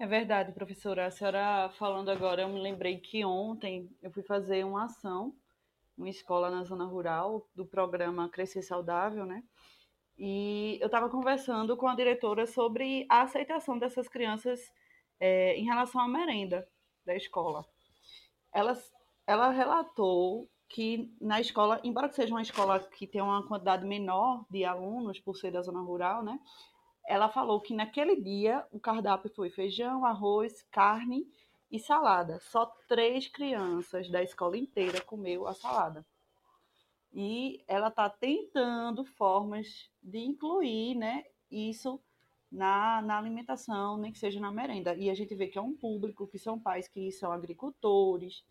É 0.00 0.06
verdade, 0.06 0.50
professora. 0.50 1.06
A 1.06 1.12
senhora 1.12 1.70
falando 1.78 2.10
agora, 2.10 2.42
eu 2.42 2.48
me 2.48 2.60
lembrei 2.60 2.98
que 2.98 3.24
ontem 3.24 3.88
eu 4.02 4.10
fui 4.10 4.24
fazer 4.24 4.64
uma 4.64 4.86
ação, 4.86 5.32
uma 5.96 6.10
escola 6.10 6.50
na 6.50 6.64
zona 6.64 6.86
rural, 6.86 7.48
do 7.54 7.64
programa 7.64 8.28
Crescer 8.28 8.62
Saudável, 8.62 9.24
né? 9.24 9.44
E 10.18 10.78
eu 10.80 10.86
estava 10.86 11.08
conversando 11.08 11.76
com 11.76 11.88
a 11.88 11.94
diretora 11.94 12.46
sobre 12.46 13.06
a 13.08 13.22
aceitação 13.22 13.78
dessas 13.78 14.08
crianças 14.08 14.60
é, 15.18 15.56
em 15.56 15.64
relação 15.64 16.00
à 16.00 16.08
merenda 16.08 16.66
da 17.04 17.16
escola. 17.16 17.64
Ela, 18.52 18.74
ela 19.26 19.50
relatou 19.50 20.48
que 20.68 21.14
na 21.20 21.40
escola, 21.40 21.80
embora 21.84 22.10
seja 22.10 22.32
uma 22.32 22.42
escola 22.42 22.80
que 22.80 23.06
tem 23.06 23.20
uma 23.20 23.46
quantidade 23.46 23.84
menor 23.86 24.44
de 24.50 24.64
alunos 24.64 25.18
por 25.20 25.36
ser 25.36 25.50
da 25.50 25.62
zona 25.62 25.80
rural, 25.80 26.22
né? 26.22 26.38
Ela 27.06 27.28
falou 27.28 27.60
que 27.60 27.74
naquele 27.74 28.20
dia 28.20 28.66
o 28.70 28.78
cardápio 28.78 29.30
foi 29.34 29.50
feijão, 29.50 30.04
arroz, 30.04 30.62
carne 30.70 31.26
e 31.70 31.78
salada. 31.78 32.38
Só 32.40 32.66
três 32.88 33.28
crianças 33.28 34.08
da 34.10 34.22
escola 34.22 34.56
inteira 34.56 35.00
comeu 35.00 35.46
a 35.46 35.54
salada 35.54 36.06
e 37.12 37.62
ela 37.68 37.88
está 37.88 38.08
tentando 38.08 39.04
formas 39.04 39.90
de 40.02 40.18
incluir 40.18 40.94
né, 40.94 41.24
isso 41.50 42.00
na, 42.50 43.02
na 43.02 43.18
alimentação, 43.18 43.96
nem 43.96 44.12
que 44.12 44.18
seja 44.18 44.40
na 44.40 44.50
merenda. 44.50 44.94
E 44.94 45.10
a 45.10 45.14
gente 45.14 45.34
vê 45.34 45.46
que 45.46 45.58
é 45.58 45.62
um 45.62 45.74
público, 45.74 46.26
que 46.26 46.38
são 46.38 46.58
pais 46.58 46.88
que 46.88 47.10
são 47.12 47.32
agricultores. 47.32 48.44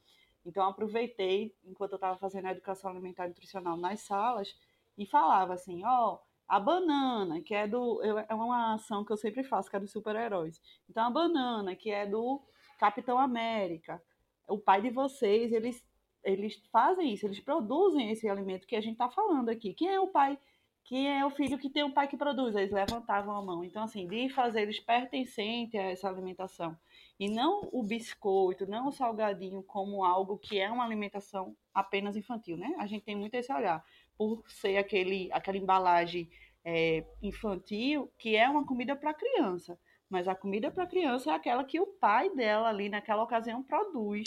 Então, 0.45 0.67
aproveitei, 0.67 1.55
enquanto 1.63 1.93
eu 1.93 1.97
estava 1.97 2.17
fazendo 2.17 2.47
a 2.47 2.51
educação 2.51 2.89
alimentar 2.89 3.25
e 3.25 3.29
nutricional 3.29 3.77
nas 3.77 4.01
salas, 4.01 4.55
e 4.97 5.05
falava 5.05 5.53
assim: 5.53 5.83
ó, 5.85 6.13
oh, 6.13 6.19
a 6.47 6.59
banana, 6.59 7.41
que 7.41 7.53
é 7.53 7.67
do. 7.67 8.01
É 8.03 8.33
uma 8.33 8.73
ação 8.73 9.05
que 9.05 9.11
eu 9.11 9.17
sempre 9.17 9.43
faço, 9.43 9.69
que 9.69 9.75
é 9.75 9.79
dos 9.79 9.91
super-heróis. 9.91 10.61
Então, 10.89 11.05
a 11.05 11.09
banana, 11.09 11.75
que 11.75 11.91
é 11.91 12.05
do 12.05 12.41
Capitão 12.77 13.17
América. 13.17 14.01
O 14.47 14.57
pai 14.57 14.81
de 14.81 14.89
vocês, 14.89 15.53
eles 15.53 15.83
eles 16.23 16.55
fazem 16.71 17.13
isso, 17.13 17.25
eles 17.25 17.39
produzem 17.39 18.11
esse 18.11 18.27
alimento 18.29 18.67
que 18.67 18.75
a 18.75 18.81
gente 18.81 18.93
está 18.93 19.09
falando 19.09 19.49
aqui. 19.49 19.73
Quem 19.73 19.89
é 19.89 19.99
o 19.99 20.07
pai? 20.07 20.37
Quem 20.83 21.19
é 21.19 21.25
o 21.25 21.29
filho 21.29 21.57
que 21.57 21.69
tem 21.69 21.83
um 21.83 21.91
pai 21.91 22.07
que 22.07 22.17
produz? 22.17 22.55
Eles 22.55 22.71
levantavam 22.71 23.35
a 23.35 23.41
mão. 23.41 23.63
Então, 23.63 23.83
assim, 23.83 24.07
de 24.07 24.29
fazer 24.29 24.63
eles 24.63 24.79
pertencentes 24.79 25.79
a 25.79 25.83
essa 25.83 26.09
alimentação. 26.09 26.77
E 27.19 27.29
não 27.29 27.69
o 27.71 27.83
biscoito, 27.83 28.67
não 28.67 28.87
o 28.87 28.91
salgadinho 28.91 29.63
como 29.63 30.03
algo 30.03 30.37
que 30.37 30.59
é 30.59 30.69
uma 30.69 30.83
alimentação 30.83 31.55
apenas 31.73 32.17
infantil, 32.17 32.57
né? 32.57 32.75
A 32.79 32.87
gente 32.87 33.05
tem 33.05 33.15
muito 33.15 33.35
esse 33.35 33.53
olhar. 33.53 33.83
Por 34.17 34.43
ser 34.49 34.77
aquele, 34.77 35.29
aquela 35.31 35.57
embalagem 35.57 36.29
é, 36.65 37.05
infantil, 37.21 38.11
que 38.17 38.35
é 38.35 38.49
uma 38.49 38.65
comida 38.65 38.95
para 38.95 39.13
criança. 39.13 39.79
Mas 40.09 40.27
a 40.27 40.35
comida 40.35 40.69
para 40.69 40.87
criança 40.87 41.31
é 41.31 41.35
aquela 41.35 41.63
que 41.63 41.79
o 41.79 41.87
pai 41.87 42.29
dela 42.35 42.67
ali 42.67 42.89
naquela 42.89 43.23
ocasião 43.23 43.63
produz 43.63 44.25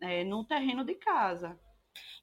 é, 0.00 0.24
no 0.24 0.44
terreno 0.44 0.84
de 0.84 0.94
casa. 0.94 1.58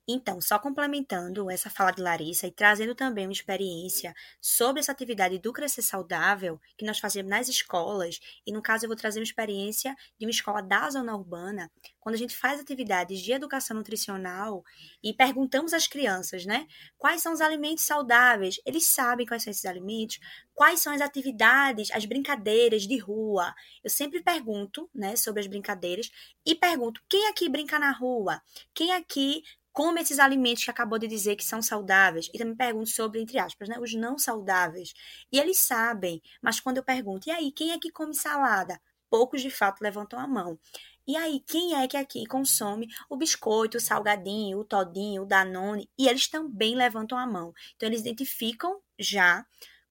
Então, 0.10 0.40
só 0.40 0.58
complementando 0.58 1.52
essa 1.52 1.70
fala 1.70 1.92
de 1.92 2.02
Larissa 2.02 2.48
e 2.48 2.52
trazendo 2.52 2.96
também 2.96 3.28
uma 3.28 3.34
experiência 3.34 4.16
sobre 4.40 4.80
essa 4.80 4.92
atividade 4.92 5.38
do 5.38 5.52
Crescer 5.52 5.82
Saudável 5.82 6.62
que 6.78 6.86
nós 6.86 6.98
fazemos 6.98 7.30
nas 7.30 7.50
escolas, 7.50 8.18
e 8.46 8.54
no 8.54 8.62
caso 8.62 8.86
eu 8.86 8.88
vou 8.88 8.96
trazer 8.96 9.20
uma 9.20 9.26
experiência 9.26 9.94
de 10.18 10.26
uma 10.26 10.32
escola 10.32 10.62
da 10.62 10.90
zona 10.90 11.14
urbana, 11.14 11.70
quando 12.00 12.16
a 12.16 12.18
gente 12.18 12.38
faz 12.38 12.58
atividades 12.58 13.20
de 13.20 13.34
educação 13.34 13.76
nutricional 13.76 14.64
e 15.04 15.14
perguntamos 15.14 15.74
às 15.74 15.88
crianças, 15.88 16.46
né, 16.46 16.66
quais 16.98 17.22
são 17.22 17.34
os 17.34 17.42
alimentos 17.42 17.84
saudáveis, 17.84 18.62
eles 18.66 18.86
sabem 18.86 19.26
quais 19.26 19.44
são 19.44 19.52
esses 19.52 19.66
alimentos, 19.66 20.20
quais 20.54 20.80
são 20.80 20.94
as 20.94 21.02
atividades, 21.02 21.92
as 21.92 22.06
brincadeiras 22.06 22.84
de 22.88 22.98
rua. 22.98 23.54
Eu 23.84 23.90
sempre 23.90 24.24
pergunto, 24.24 24.90
né, 24.96 25.18
sobre 25.18 25.42
as 25.42 25.48
brincadeiras 25.48 26.10
e 26.46 26.56
pergunto: 26.56 27.02
quem 27.10 27.28
aqui 27.28 27.50
brinca 27.50 27.78
na 27.78 27.92
rua? 27.92 28.42
Quem 28.74 28.94
aqui 28.94 29.44
come 29.78 30.02
esses 30.02 30.18
alimentos 30.18 30.64
que 30.64 30.72
acabou 30.72 30.98
de 30.98 31.08
dizer 31.08 31.36
que 31.36 31.46
são 31.46 31.62
saudáveis. 31.62 32.32
E 32.34 32.38
também 32.40 32.56
pergunto 32.56 32.90
sobre, 32.90 33.22
entre 33.22 33.38
aspas, 33.38 33.70
né, 33.70 33.78
os 33.80 33.94
não 33.94 34.18
saudáveis. 34.18 34.92
E 35.32 35.40
eles 35.40 35.60
sabem, 35.60 36.20
mas 36.42 36.60
quando 36.60 36.78
eu 36.78 36.84
pergunto, 36.84 37.30
e 37.30 37.32
aí, 37.32 37.52
quem 37.52 37.72
é 37.72 37.78
que 37.78 37.92
come 37.92 38.16
salada? 38.16 38.82
Poucos 39.08 39.40
de 39.40 39.52
fato 39.52 39.84
levantam 39.84 40.20
a 40.20 40.28
mão. 40.28 40.58
E 41.06 41.16
aí, 41.16 41.42
quem 41.42 41.76
é 41.76 41.88
que 41.88 41.96
aqui 41.96 42.26
consome 42.26 42.88
o 43.08 43.16
biscoito, 43.16 43.78
o 43.78 43.80
salgadinho, 43.80 44.58
o 44.62 44.66
todinho, 44.66 45.22
o 45.22 45.26
danone? 45.28 45.88
E 45.96 46.08
eles 46.08 46.28
também 46.28 46.76
levantam 46.76 47.16
a 47.16 47.28
mão. 47.28 47.54
Então, 47.76 47.88
eles 47.88 48.02
identificam 48.02 48.82
já 48.98 49.46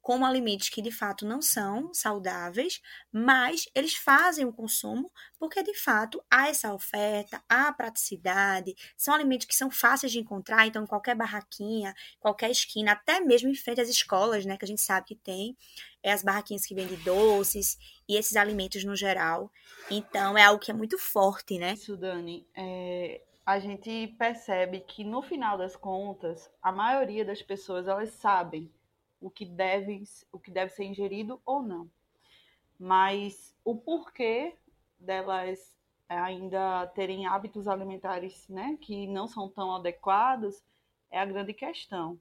como 0.07 0.25
alimentos 0.25 0.69
que 0.69 0.81
de 0.81 0.93
fato 0.93 1.27
não 1.27 1.43
são 1.43 1.93
saudáveis, 1.93 2.81
mas 3.11 3.69
eles 3.75 3.97
fazem 3.97 4.45
o 4.45 4.53
consumo 4.53 5.11
porque 5.37 5.65
de 5.65 5.75
fato 5.75 6.23
há 6.31 6.49
essa 6.49 6.73
oferta, 6.73 7.43
há 7.49 7.73
praticidade, 7.73 8.73
são 8.97 9.13
alimentos 9.13 9.49
que 9.49 9.57
são 9.57 9.69
fáceis 9.69 10.13
de 10.13 10.21
encontrar, 10.21 10.65
então 10.65 10.85
em 10.85 10.87
qualquer 10.87 11.17
barraquinha, 11.17 11.93
qualquer 12.21 12.53
esquina, 12.53 12.93
até 12.93 13.19
mesmo 13.19 13.49
em 13.49 13.55
frente 13.57 13.81
às 13.81 13.89
escolas, 13.89 14.47
né, 14.47 14.57
que 14.57 14.65
a 14.65 14.69
gente 14.69 14.81
sabe 14.81 15.09
que 15.09 15.17
tem, 15.17 15.57
é 16.05 16.13
as 16.13 16.23
barraquinhas 16.23 16.65
que 16.65 16.75
vendem 16.77 16.99
doces 16.99 17.77
e 18.09 18.15
esses 18.17 18.37
alimentos 18.37 18.85
no 18.85 18.95
geral. 18.95 19.51
Então 19.91 20.39
é 20.39 20.45
algo 20.45 20.63
que 20.63 20.71
é 20.71 20.75
muito 20.75 20.97
forte, 21.01 21.59
né? 21.59 21.73
Isso, 21.73 21.97
Dani. 21.97 22.47
É, 22.55 23.23
a 23.45 23.59
gente 23.59 24.15
percebe 24.17 24.79
que 24.79 25.03
no 25.03 25.21
final 25.21 25.59
das 25.59 25.75
contas, 25.75 26.49
a 26.63 26.71
maioria 26.71 27.25
das 27.25 27.43
pessoas 27.43 27.89
elas 27.89 28.11
sabem 28.11 28.71
o 29.27 29.31
que 29.31 29.45
deve, 29.45 30.05
o 30.31 30.39
que 30.39 30.53
deve 30.53 30.71
ser 30.71 30.85
ingerido 30.85 31.41
ou 31.45 31.61
não. 31.61 31.91
Mas 32.79 33.57
o 33.65 33.75
porquê 33.75 34.55
delas 34.99 35.77
ainda 36.09 36.87
terem 36.89 37.27
hábitos 37.27 37.67
alimentares 37.67 38.49
né, 38.49 38.79
que 38.81 39.09
não 39.09 39.27
são 39.27 39.49
tão 39.49 39.75
adequados 39.75 40.63
é 41.11 41.19
a 41.19 41.25
grande 41.25 41.53
questão. 41.53 42.19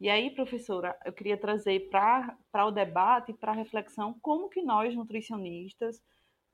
E 0.00 0.08
aí, 0.08 0.30
professora, 0.30 0.98
eu 1.04 1.12
queria 1.12 1.36
trazer 1.36 1.90
para 1.90 2.66
o 2.66 2.70
debate, 2.70 3.34
para 3.34 3.52
a 3.52 3.54
reflexão, 3.54 4.18
como 4.22 4.48
que 4.48 4.62
nós, 4.62 4.94
nutricionistas, 4.94 6.02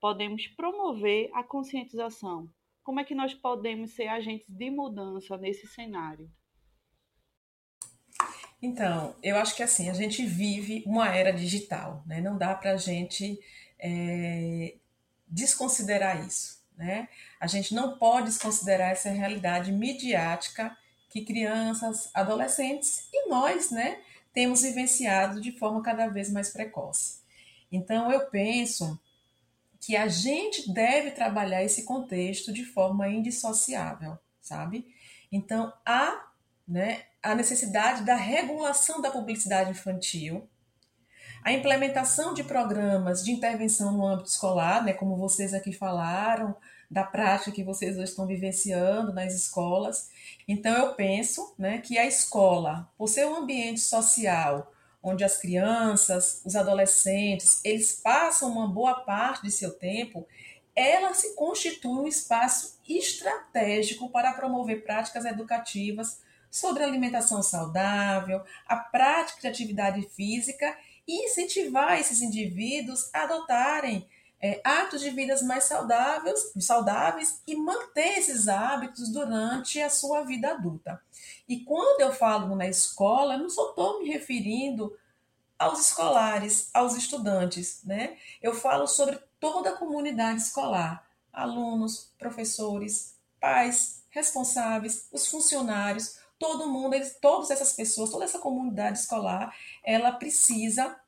podemos 0.00 0.49
promover 0.49 1.31
a 1.33 1.45
conscientização? 1.45 2.49
Como 2.83 2.99
é 2.99 3.05
que 3.05 3.15
nós 3.15 3.35
podemos 3.35 3.93
ser 3.93 4.09
agentes 4.09 4.50
de 4.50 4.69
mudança 4.69 5.37
nesse 5.37 5.67
cenário? 5.69 6.29
Então, 8.62 9.14
eu 9.23 9.37
acho 9.37 9.57
que 9.57 9.62
assim, 9.62 9.88
a 9.88 9.95
gente 9.95 10.25
vive 10.25 10.83
uma 10.87 11.09
era 11.09 11.33
digital, 11.33 12.02
né? 12.07 12.21
Não 12.21 12.37
dá 12.37 12.55
para 12.55 12.73
a 12.73 12.76
gente 12.76 13.40
é, 13.79 14.75
desconsiderar 15.26 16.26
isso, 16.26 16.62
né? 16.76 17.09
A 17.40 17.47
gente 17.47 17.75
não 17.75 17.99
pode 17.99 18.26
desconsiderar 18.26 18.90
essa 18.90 19.09
realidade 19.11 19.73
midiática 19.73 20.76
que 21.09 21.25
crianças, 21.25 22.11
adolescentes 22.14 23.09
e 23.12 23.29
nós, 23.29 23.71
né, 23.71 24.00
temos 24.33 24.62
vivenciado 24.62 25.40
de 25.40 25.50
forma 25.52 25.83
cada 25.83 26.07
vez 26.07 26.31
mais 26.31 26.50
precoce. 26.50 27.19
Então, 27.71 28.12
eu 28.12 28.26
penso 28.31 28.99
que 29.81 29.97
a 29.97 30.07
gente 30.07 30.73
deve 30.73 31.11
trabalhar 31.11 31.64
esse 31.64 31.85
contexto 31.85 32.52
de 32.52 32.64
forma 32.64 33.09
indissociável, 33.09 34.19
sabe? 34.40 34.87
Então, 35.33 35.73
há 35.85 36.31
né, 36.67 37.07
a 37.23 37.35
necessidade 37.35 38.05
da 38.05 38.15
regulação 38.15 39.00
da 39.00 39.11
publicidade 39.11 39.71
infantil, 39.71 40.49
a 41.43 41.53
implementação 41.53 42.35
de 42.35 42.45
programas 42.45 43.25
de 43.25 43.33
intervenção 43.33 43.93
no 43.93 44.07
âmbito 44.07 44.29
escolar, 44.29 44.85
né, 44.85 44.93
como 44.93 45.17
vocês 45.17 45.55
aqui 45.55 45.73
falaram, 45.73 46.55
da 46.91 47.05
prática 47.05 47.53
que 47.53 47.62
vocês 47.62 47.97
hoje 47.97 48.11
estão 48.11 48.27
vivenciando 48.27 49.12
nas 49.12 49.33
escolas. 49.33 50.11
Então, 50.47 50.75
eu 50.77 50.95
penso 50.95 51.55
né, 51.57 51.79
que 51.79 51.97
a 51.97 52.05
escola, 52.05 52.91
por 52.99 53.09
ser 53.09 53.27
um 53.27 53.37
ambiente 53.37 53.81
social 53.81 54.73
onde 55.03 55.25
as 55.25 55.39
crianças, 55.39 56.43
os 56.45 56.55
adolescentes, 56.55 57.61
eles 57.65 57.93
passam 57.93 58.50
uma 58.50 58.69
boa 58.69 59.00
parte 59.00 59.43
de 59.43 59.50
seu 59.50 59.73
tempo, 59.73 60.27
ela 60.77 61.15
se 61.15 61.35
constitui 61.35 62.00
um 62.00 62.07
espaço 62.07 62.79
estratégico 62.87 64.11
para 64.11 64.35
promover 64.35 64.85
práticas 64.85 65.25
educativas 65.25 66.21
sobre 66.50 66.83
alimentação 66.83 67.42
saudável, 67.42 68.42
a 68.66 68.76
prática 68.76 69.42
de 69.42 69.49
atividade 69.49 70.02
física 70.09 70.76
e 71.07 71.26
incentivar 71.26 71.99
esses 71.99 72.21
indivíduos 72.21 73.09
a 73.12 73.23
adotarem 73.23 74.09
é, 74.42 74.61
hábitos 74.64 75.02
de 75.02 75.11
vidas 75.11 75.42
mais 75.42 75.64
saudáveis, 75.64 76.52
saudáveis 76.59 77.42
e 77.47 77.54
manter 77.54 78.19
esses 78.19 78.49
hábitos 78.49 79.11
durante 79.11 79.80
a 79.80 79.90
sua 79.90 80.23
vida 80.23 80.52
adulta. 80.52 81.00
E 81.47 81.61
quando 81.61 82.00
eu 82.00 82.12
falo 82.12 82.57
na 82.57 82.66
escola, 82.66 83.35
eu 83.35 83.40
não 83.40 83.50
só 83.50 83.71
estou 83.71 84.00
me 84.00 84.09
referindo 84.09 84.97
aos 85.59 85.78
escolares, 85.80 86.71
aos 86.73 86.97
estudantes, 86.97 87.83
né? 87.85 88.16
Eu 88.40 88.54
falo 88.54 88.87
sobre 88.87 89.19
toda 89.38 89.71
a 89.71 89.76
comunidade 89.76 90.40
escolar, 90.40 91.07
alunos, 91.30 92.11
professores, 92.19 93.14
pais, 93.38 94.02
responsáveis, 94.09 95.07
os 95.12 95.26
funcionários, 95.26 96.19
todo 96.41 96.71
mundo, 96.71 96.95
eles, 96.95 97.17
todas 97.21 97.51
essas 97.51 97.75
pessoas, 97.75 98.11
toda 98.11 98.25
essa 98.25 98.39
comunidade 98.39 98.99
escolar, 98.99 99.55
ela 99.85 100.11
precisa 100.11 100.99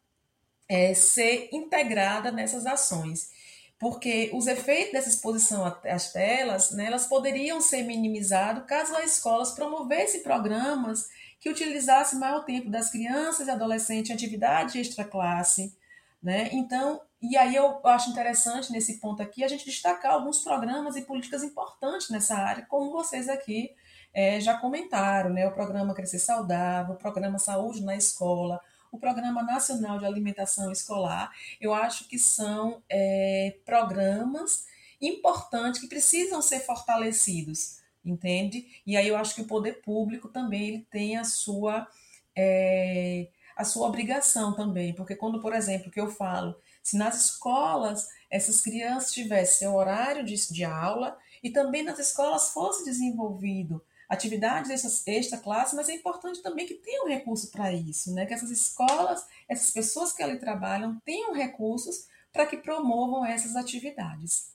é, 0.68 0.92
ser 0.92 1.48
integrada 1.50 2.30
nessas 2.30 2.66
ações. 2.66 3.32
Porque 3.78 4.30
os 4.32 4.46
efeitos 4.46 4.92
dessa 4.92 5.08
exposição 5.08 5.64
às 5.84 6.12
telas, 6.12 6.70
né, 6.70 6.84
elas 6.86 7.06
poderiam 7.06 7.60
ser 7.60 7.82
minimizados 7.82 8.64
caso 8.66 8.94
as 8.94 9.16
escolas 9.16 9.52
promovessem 9.52 10.22
programas 10.22 11.08
que 11.40 11.48
utilizassem 11.48 12.20
maior 12.20 12.44
tempo 12.44 12.70
das 12.70 12.90
crianças 12.90 13.48
e 13.48 13.50
adolescentes 13.50 14.10
em 14.10 14.14
atividade 14.14 14.78
extra-classe. 14.78 15.74
Né? 16.22 16.50
Então, 16.52 17.00
e 17.22 17.36
aí 17.36 17.54
eu 17.54 17.80
acho 17.86 18.10
interessante 18.10 18.72
nesse 18.72 18.98
ponto 18.98 19.22
aqui 19.22 19.44
a 19.44 19.48
gente 19.48 19.64
destacar 19.64 20.12
alguns 20.12 20.40
programas 20.40 20.96
e 20.96 21.02
políticas 21.02 21.44
importantes 21.44 22.10
nessa 22.10 22.34
área, 22.36 22.66
como 22.66 22.90
vocês 22.90 23.28
aqui 23.28 23.70
é, 24.12 24.40
já 24.40 24.56
comentaram, 24.58 25.30
né? 25.30 25.46
O 25.46 25.52
programa 25.52 25.94
Crescer 25.94 26.18
Saudável, 26.18 26.94
o 26.94 26.98
programa 26.98 27.38
Saúde 27.38 27.82
na 27.82 27.96
Escola, 27.96 28.60
o 28.90 28.98
Programa 28.98 29.42
Nacional 29.42 29.98
de 29.98 30.04
Alimentação 30.04 30.70
Escolar, 30.70 31.30
eu 31.60 31.72
acho 31.72 32.08
que 32.08 32.18
são 32.18 32.82
é, 32.90 33.56
programas 33.64 34.66
importantes 35.00 35.80
que 35.80 35.88
precisam 35.88 36.42
ser 36.42 36.60
fortalecidos, 36.60 37.80
entende? 38.04 38.66
E 38.86 38.96
aí 38.96 39.08
eu 39.08 39.16
acho 39.16 39.34
que 39.34 39.42
o 39.42 39.46
poder 39.46 39.80
público 39.80 40.28
também 40.28 40.68
ele 40.68 40.86
tem 40.90 41.16
a 41.16 41.24
sua 41.24 41.88
é, 42.36 43.28
a 43.56 43.64
sua 43.64 43.86
obrigação 43.86 44.54
também, 44.54 44.94
porque 44.94 45.14
quando, 45.14 45.40
por 45.40 45.54
exemplo, 45.54 45.90
que 45.90 46.00
eu 46.00 46.10
falo, 46.10 46.54
se 46.82 46.96
nas 46.96 47.16
escolas 47.16 48.08
essas 48.30 48.60
crianças 48.60 49.12
tivessem 49.12 49.58
seu 49.58 49.74
horário 49.74 50.24
de, 50.24 50.34
de 50.52 50.64
aula 50.64 51.18
e 51.42 51.50
também 51.50 51.82
nas 51.82 51.98
escolas 51.98 52.50
fosse 52.50 52.84
desenvolvido 52.84 53.84
atividades 54.12 54.70
extra 55.06 55.38
classe, 55.38 55.74
mas 55.74 55.88
é 55.88 55.94
importante 55.94 56.42
também 56.42 56.66
que 56.66 56.74
tenham 56.74 57.08
recurso 57.08 57.50
para 57.50 57.72
isso, 57.72 58.12
né? 58.12 58.26
Que 58.26 58.34
essas 58.34 58.50
escolas, 58.50 59.26
essas 59.48 59.70
pessoas 59.70 60.12
que 60.12 60.22
ali 60.22 60.38
trabalham 60.38 61.00
tenham 61.02 61.32
recursos 61.32 62.08
para 62.30 62.44
que 62.44 62.58
promovam 62.58 63.24
essas 63.24 63.56
atividades. 63.56 64.52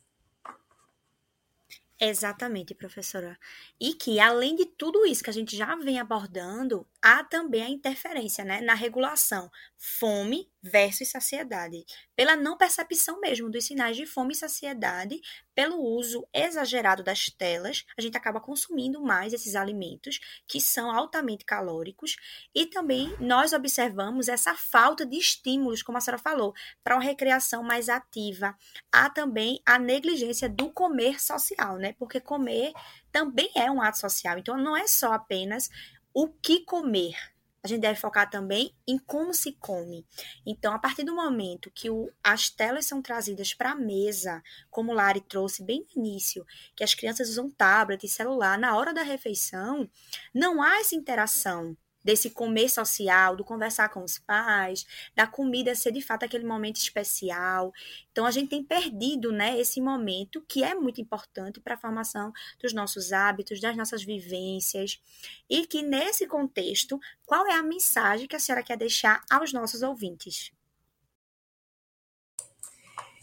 Exatamente, 1.99 2.75
professora. 2.75 3.39
E 3.79 3.95
que, 3.95 4.19
além 4.19 4.55
de 4.55 4.67
tudo 4.67 5.03
isso 5.07 5.23
que 5.23 5.31
a 5.31 5.33
gente 5.33 5.57
já 5.57 5.75
vem 5.75 5.99
abordando, 5.99 6.85
há 7.01 7.23
também 7.23 7.63
a 7.63 7.69
interferência 7.69 8.43
né, 8.43 8.61
na 8.61 8.73
regulação 8.73 9.49
fome 9.77 10.49
versus 10.61 11.09
saciedade, 11.09 11.85
pela 12.15 12.35
não 12.35 12.57
percepção 12.57 13.19
mesmo 13.21 13.49
dos 13.49 13.65
sinais 13.65 13.95
de 13.95 14.05
fome 14.05 14.33
e 14.33 14.35
saciedade, 14.35 15.21
pelo 15.53 15.79
uso 15.79 16.27
exagerado 16.33 17.03
das 17.03 17.29
telas, 17.29 17.85
a 17.97 18.01
gente 18.01 18.17
acaba 18.17 18.41
consumindo 18.41 19.01
mais 19.01 19.33
esses 19.33 19.55
alimentos 19.55 20.19
que 20.47 20.59
são 20.59 20.91
altamente 20.91 21.45
calóricos 21.45 22.15
e 22.53 22.65
também 22.65 23.15
nós 23.19 23.53
observamos 23.53 24.27
essa 24.27 24.55
falta 24.55 25.05
de 25.05 25.17
estímulos, 25.17 25.83
como 25.83 25.97
a 25.97 26.01
senhora 26.01 26.21
falou, 26.21 26.53
para 26.83 26.95
uma 26.95 27.03
recreação 27.03 27.63
mais 27.63 27.87
ativa. 27.87 28.55
Há 28.91 29.09
também 29.09 29.61
a 29.65 29.79
negligência 29.79 30.49
do 30.49 30.71
comer 30.71 31.21
social, 31.21 31.77
né? 31.77 31.93
Porque 31.97 32.19
comer 32.19 32.73
também 33.11 33.49
é 33.55 33.71
um 33.71 33.81
ato 33.81 33.97
social. 33.97 34.37
Então 34.37 34.57
não 34.57 34.75
é 34.75 34.87
só 34.87 35.13
apenas 35.13 35.69
o 36.19 36.27
que 36.27 36.61
comer. 36.61 37.15
A 37.61 37.67
gente 37.67 37.81
deve 37.81 37.99
focar 37.99 38.27
também 38.27 38.73
em 38.87 38.97
como 38.97 39.35
se 39.35 39.51
come. 39.51 40.03
Então, 40.43 40.73
a 40.73 40.79
partir 40.79 41.03
do 41.03 41.13
momento 41.13 41.69
que 41.69 41.91
o, 41.91 42.11
as 42.23 42.49
telas 42.49 42.87
são 42.87 43.03
trazidas 43.03 43.53
para 43.53 43.73
a 43.73 43.75
mesa, 43.75 44.41
como 44.71 44.93
Lari 44.93 45.21
trouxe 45.21 45.61
bem 45.61 45.85
no 45.95 46.01
início, 46.01 46.43
que 46.75 46.83
as 46.83 46.95
crianças 46.95 47.29
usam 47.29 47.51
tablet 47.51 48.03
e 48.03 48.09
celular 48.09 48.57
na 48.57 48.75
hora 48.75 48.95
da 48.95 49.03
refeição, 49.03 49.87
não 50.33 50.59
há 50.59 50.79
essa 50.79 50.95
interação 50.95 51.77
desse 52.07 52.29
comer 52.29 52.69
social, 52.69 53.35
do 53.35 53.43
conversar 53.43 53.89
com 53.89 54.01
os 54.01 54.17
pais, 54.17 54.87
da 55.13 55.27
comida 55.27 55.75
ser 55.75 55.91
de 55.91 56.01
fato 56.01 56.23
aquele 56.23 56.45
momento 56.45 56.77
especial. 56.77 57.73
Então 58.13 58.25
a 58.25 58.31
gente 58.31 58.47
tem 58.47 58.63
perdido, 58.63 59.29
né, 59.29 59.59
esse 59.59 59.81
momento 59.81 60.41
que 60.47 60.63
é 60.63 60.73
muito 60.73 61.01
importante 61.01 61.59
para 61.59 61.73
a 61.73 61.77
formação 61.77 62.31
dos 62.61 62.71
nossos 62.71 63.11
hábitos, 63.11 63.59
das 63.59 63.75
nossas 63.75 64.05
vivências, 64.05 65.01
e 65.49 65.67
que 65.67 65.81
nesse 65.81 66.25
contexto, 66.27 66.97
qual 67.25 67.45
é 67.45 67.55
a 67.55 67.61
mensagem 67.61 68.25
que 68.25 68.37
a 68.37 68.39
senhora 68.39 68.63
quer 68.63 68.77
deixar 68.77 69.21
aos 69.29 69.51
nossos 69.51 69.81
ouvintes? 69.81 70.53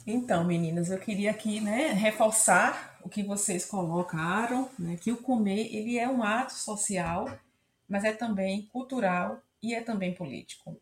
Então, 0.07 0.45
meninas, 0.45 0.91
eu 0.91 0.99
queria 0.99 1.31
aqui, 1.31 1.59
né, 1.59 1.93
reforçar 1.93 2.99
o 3.03 3.09
que 3.09 3.23
vocês 3.23 3.65
colocaram, 3.65 4.71
né, 4.79 4.99
que 5.01 5.11
o 5.11 5.17
comer 5.17 5.75
ele 5.75 5.99
é 5.99 6.07
um 6.07 6.23
ato 6.23 6.53
social 6.53 7.27
mas 7.89 8.05
é 8.05 8.13
também 8.13 8.67
cultural 8.67 9.43
e 9.63 9.75
é 9.75 9.81
também 9.81 10.15
político. 10.15 10.81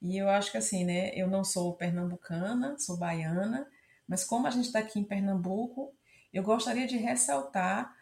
E 0.00 0.16
eu 0.16 0.28
acho 0.28 0.52
que 0.52 0.58
assim, 0.58 0.84
né, 0.84 1.10
eu 1.14 1.28
não 1.28 1.44
sou 1.44 1.74
pernambucana, 1.74 2.78
sou 2.78 2.96
baiana, 2.96 3.66
mas 4.06 4.24
como 4.24 4.46
a 4.46 4.50
gente 4.50 4.66
está 4.66 4.78
aqui 4.78 4.98
em 4.98 5.04
Pernambuco, 5.04 5.92
eu 6.32 6.42
gostaria 6.42 6.86
de 6.86 6.96
ressaltar 6.96 7.94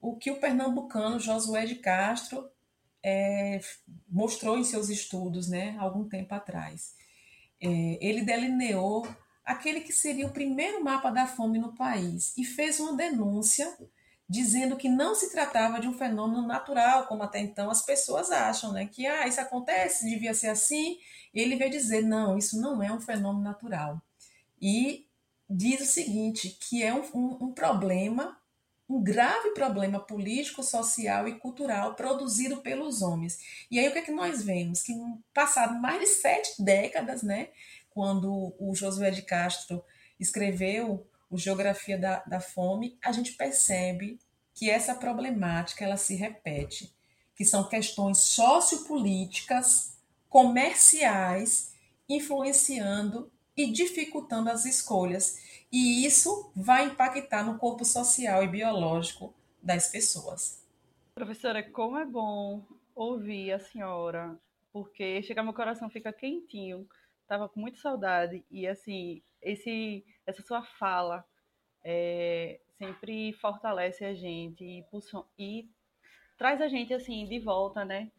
o 0.00 0.16
que 0.16 0.30
o 0.30 0.40
pernambucano 0.40 1.20
Josué 1.20 1.66
de 1.66 1.74
Castro 1.74 2.48
é, 3.02 3.60
mostrou 4.08 4.56
em 4.56 4.64
seus 4.64 4.88
estudos, 4.88 5.48
né, 5.48 5.76
algum 5.78 6.08
tempo 6.08 6.34
atrás. 6.34 6.94
É, 7.60 7.68
ele 8.00 8.22
delineou 8.22 9.06
aquele 9.44 9.80
que 9.80 9.92
seria 9.92 10.26
o 10.26 10.32
primeiro 10.32 10.82
mapa 10.82 11.10
da 11.10 11.26
fome 11.26 11.58
no 11.58 11.74
país 11.74 12.36
e 12.38 12.44
fez 12.44 12.80
uma 12.80 12.96
denúncia 12.96 13.76
dizendo 14.30 14.76
que 14.76 14.88
não 14.88 15.12
se 15.12 15.32
tratava 15.32 15.80
de 15.80 15.88
um 15.88 15.92
fenômeno 15.92 16.46
natural, 16.46 17.08
como 17.08 17.24
até 17.24 17.40
então 17.40 17.68
as 17.68 17.82
pessoas 17.82 18.30
acham, 18.30 18.72
né? 18.72 18.86
Que 18.86 19.04
ah, 19.04 19.26
isso 19.26 19.40
acontece, 19.40 20.08
devia 20.08 20.32
ser 20.32 20.46
assim. 20.46 20.98
E 21.34 21.40
ele 21.40 21.56
veio 21.56 21.68
dizer, 21.68 22.02
não, 22.02 22.38
isso 22.38 22.60
não 22.60 22.80
é 22.80 22.92
um 22.92 23.00
fenômeno 23.00 23.42
natural. 23.42 24.00
E 24.62 25.04
diz 25.48 25.80
o 25.80 25.84
seguinte, 25.84 26.56
que 26.60 26.80
é 26.80 26.94
um, 26.94 27.02
um, 27.12 27.44
um 27.46 27.52
problema, 27.52 28.38
um 28.88 29.02
grave 29.02 29.50
problema 29.50 29.98
político, 29.98 30.62
social 30.62 31.26
e 31.26 31.34
cultural 31.34 31.96
produzido 31.96 32.58
pelos 32.58 33.02
homens. 33.02 33.66
E 33.68 33.80
aí 33.80 33.88
o 33.88 33.92
que 33.92 33.98
é 33.98 34.02
que 34.02 34.12
nós 34.12 34.44
vemos? 34.44 34.80
Que 34.80 34.94
passado 35.34 35.74
mais 35.80 35.98
de 35.98 36.06
sete 36.06 36.62
décadas, 36.62 37.24
né? 37.24 37.48
Quando 37.90 38.54
o 38.60 38.72
Josué 38.76 39.10
de 39.10 39.22
Castro 39.22 39.82
escreveu 40.20 41.04
o 41.30 41.38
Geografia 41.38 41.96
da, 41.96 42.22
da 42.24 42.40
Fome, 42.40 42.98
a 43.02 43.12
gente 43.12 43.32
percebe 43.32 44.18
que 44.52 44.68
essa 44.68 44.94
problemática 44.94 45.84
ela 45.84 45.96
se 45.96 46.14
repete, 46.14 46.92
que 47.34 47.44
são 47.44 47.68
questões 47.68 48.18
sociopolíticas, 48.18 49.96
comerciais, 50.28 51.74
influenciando 52.08 53.30
e 53.56 53.70
dificultando 53.70 54.50
as 54.50 54.64
escolhas. 54.64 55.38
E 55.72 56.04
isso 56.04 56.50
vai 56.54 56.86
impactar 56.86 57.44
no 57.44 57.58
corpo 57.58 57.84
social 57.84 58.42
e 58.42 58.48
biológico 58.48 59.32
das 59.62 59.88
pessoas. 59.88 60.66
Professora, 61.14 61.62
como 61.62 61.96
é 61.96 62.04
bom 62.04 62.64
ouvir 62.94 63.52
a 63.52 63.60
senhora, 63.60 64.36
porque 64.72 65.22
chega 65.22 65.42
meu 65.42 65.54
coração 65.54 65.88
fica 65.88 66.12
quentinho 66.12 66.88
tava 67.30 67.48
com 67.48 67.60
muita 67.60 67.78
saudade 67.78 68.44
e 68.50 68.66
assim 68.66 69.22
esse 69.42 70.04
essa 70.26 70.42
sua 70.42 70.62
fala 70.62 71.24
é, 71.82 72.60
sempre 72.78 73.32
fortalece 73.34 74.04
a 74.04 74.14
gente 74.14 74.64
e, 74.64 74.84
e, 75.38 75.68
traz 76.38 76.60
a 76.60 76.68
gente 76.68 76.94
assim 76.94 77.26
de 77.26 77.38
volta, 77.38 77.84
né? 77.84 78.10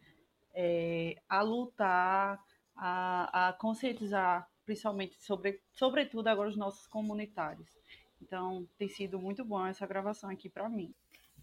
É, 0.54 1.16
a 1.30 1.42
lutar, 1.42 2.40
a, 2.76 3.50
a 3.50 3.54
conscientizar, 3.54 4.50
principalmente 4.66 5.16
sobre, 5.24 5.62
sobretudo 5.72 6.28
agora 6.28 6.50
os 6.50 6.58
nossos 6.58 6.86
comunitários. 6.88 7.70
Então 8.22 8.68
tem 8.78 8.90
sido 8.90 9.20
muito 9.20 9.44
bom 9.46 9.66
essa 9.66 9.88
gravação 9.88 10.30
aqui 10.30 10.50
para 10.50 10.70
mim. 10.70 10.94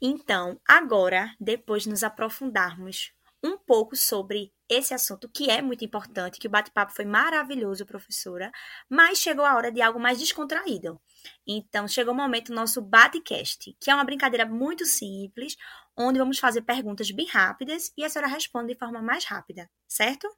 Então, 0.01 0.61
agora, 0.67 1.35
depois 1.41 1.83
de 1.83 1.89
nos 1.89 2.05
aprofundarmos 2.05 3.13
um 3.43 3.57
pouco 3.57 3.97
sobre 3.97 4.53
esse 4.69 4.93
assunto 4.93 5.29
que 5.29 5.51
é 5.51 5.63
muito 5.63 5.85
importante, 5.85 6.39
que 6.39 6.47
o 6.47 6.51
bate-papo 6.51 6.93
foi 6.93 7.05
maravilhoso, 7.05 7.87
professora, 7.87 8.51
mas 8.89 9.19
chegou 9.19 9.45
a 9.45 9.55
hora 9.55 9.73
de 9.73 9.81
algo 9.81 9.99
mais 9.99 10.19
descontraído. 10.19 11.01
Então, 11.47 11.89
chegou 11.89 12.13
o 12.13 12.17
momento 12.17 12.49
do 12.49 12.55
nosso 12.55 12.83
Batecast, 12.83 13.77
que 13.81 13.91
é 13.91 13.95
uma 13.95 14.05
brincadeira 14.05 14.45
muito 14.45 14.85
simples, 14.85 15.57
onde 15.97 16.19
vamos 16.19 16.39
fazer 16.39 16.63
perguntas 16.63 17.11
bem 17.11 17.27
rápidas 17.27 17.93
e 17.97 18.05
a 18.05 18.09
senhora 18.09 18.31
responde 18.31 18.73
de 18.73 18.79
forma 18.79 19.01
mais 19.01 19.25
rápida, 19.25 19.71
certo? 19.87 20.29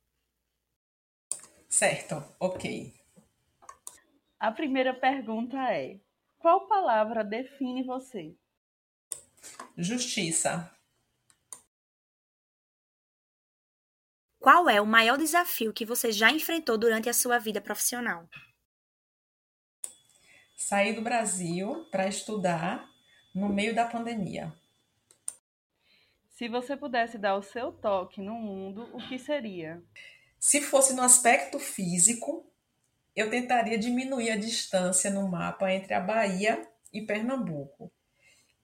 Certo, 1.68 2.22
ok. 2.38 2.94
A 4.38 4.50
primeira 4.52 4.94
pergunta 4.94 5.56
é: 5.72 6.00
qual 6.38 6.66
palavra 6.66 7.22
define 7.22 7.82
você? 7.82 8.34
Justiça. 9.76 10.70
Qual 14.40 14.70
é 14.70 14.80
o 14.80 14.86
maior 14.86 15.18
desafio 15.18 15.70
que 15.70 15.84
você 15.84 16.10
já 16.10 16.30
enfrentou 16.30 16.78
durante 16.78 17.10
a 17.10 17.12
sua 17.12 17.38
vida 17.38 17.60
profissional? 17.60 18.26
Sair 20.56 20.94
do 20.94 21.02
Brasil 21.02 21.84
para 21.90 22.08
estudar 22.08 22.88
no 23.34 23.50
meio 23.50 23.74
da 23.74 23.84
pandemia. 23.84 24.50
Se 26.30 26.48
você 26.48 26.74
pudesse 26.74 27.18
dar 27.18 27.36
o 27.36 27.42
seu 27.42 27.70
toque 27.70 28.22
no 28.22 28.32
mundo, 28.32 28.88
o 28.94 29.08
que 29.08 29.18
seria? 29.18 29.82
Se 30.38 30.62
fosse 30.62 30.94
no 30.94 31.02
aspecto 31.02 31.58
físico, 31.58 32.50
eu 33.14 33.28
tentaria 33.28 33.76
diminuir 33.76 34.30
a 34.30 34.36
distância 34.36 35.10
no 35.10 35.28
mapa 35.28 35.70
entre 35.70 35.92
a 35.92 36.00
Bahia 36.00 36.66
e 36.90 37.02
Pernambuco. 37.02 37.92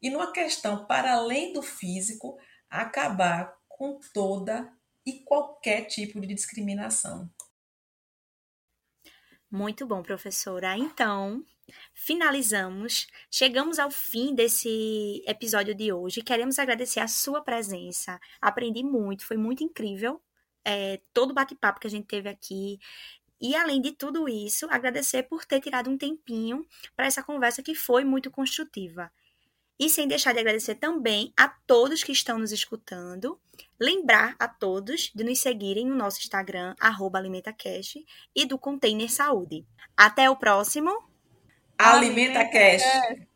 E 0.00 0.08
numa 0.08 0.32
questão 0.32 0.86
para 0.86 1.12
além 1.12 1.52
do 1.52 1.60
físico, 1.60 2.38
acabar 2.70 3.54
com 3.68 4.00
toda 4.14 4.74
e 5.06 5.20
qualquer 5.20 5.86
tipo 5.86 6.20
de 6.20 6.34
discriminação. 6.34 7.30
Muito 9.48 9.86
bom, 9.86 10.02
professora. 10.02 10.76
Então, 10.76 11.44
finalizamos, 11.94 13.06
chegamos 13.30 13.78
ao 13.78 13.90
fim 13.90 14.34
desse 14.34 15.22
episódio 15.26 15.74
de 15.74 15.92
hoje. 15.92 16.20
Queremos 16.20 16.58
agradecer 16.58 17.00
a 17.00 17.08
sua 17.08 17.40
presença. 17.40 18.20
Aprendi 18.40 18.82
muito, 18.82 19.24
foi 19.24 19.36
muito 19.36 19.62
incrível 19.62 20.20
é, 20.66 21.00
todo 21.14 21.30
o 21.30 21.34
bate-papo 21.34 21.78
que 21.78 21.86
a 21.86 21.90
gente 21.90 22.08
teve 22.08 22.28
aqui. 22.28 22.80
E 23.40 23.54
além 23.54 23.80
de 23.80 23.92
tudo 23.92 24.28
isso, 24.28 24.66
agradecer 24.68 25.22
por 25.22 25.44
ter 25.44 25.60
tirado 25.60 25.88
um 25.88 25.96
tempinho 25.96 26.66
para 26.96 27.06
essa 27.06 27.22
conversa 27.22 27.62
que 27.62 27.74
foi 27.74 28.02
muito 28.02 28.30
construtiva. 28.30 29.12
E 29.78 29.88
sem 29.88 30.08
deixar 30.08 30.32
de 30.32 30.40
agradecer 30.40 30.74
também 30.74 31.32
a 31.36 31.48
todos 31.48 32.02
que 32.02 32.10
estão 32.10 32.38
nos 32.38 32.50
escutando. 32.50 33.40
Lembrar 33.78 34.34
a 34.38 34.48
todos 34.48 35.12
de 35.14 35.22
nos 35.22 35.38
seguirem 35.38 35.86
no 35.86 35.94
nosso 35.94 36.18
Instagram, 36.20 36.74
AlimentaCast, 37.18 38.04
e 38.34 38.46
do 38.46 38.58
Container 38.58 39.10
Saúde. 39.10 39.66
Até 39.96 40.30
o 40.30 40.36
próximo. 40.36 40.90
AlimentaCast! 41.78 43.26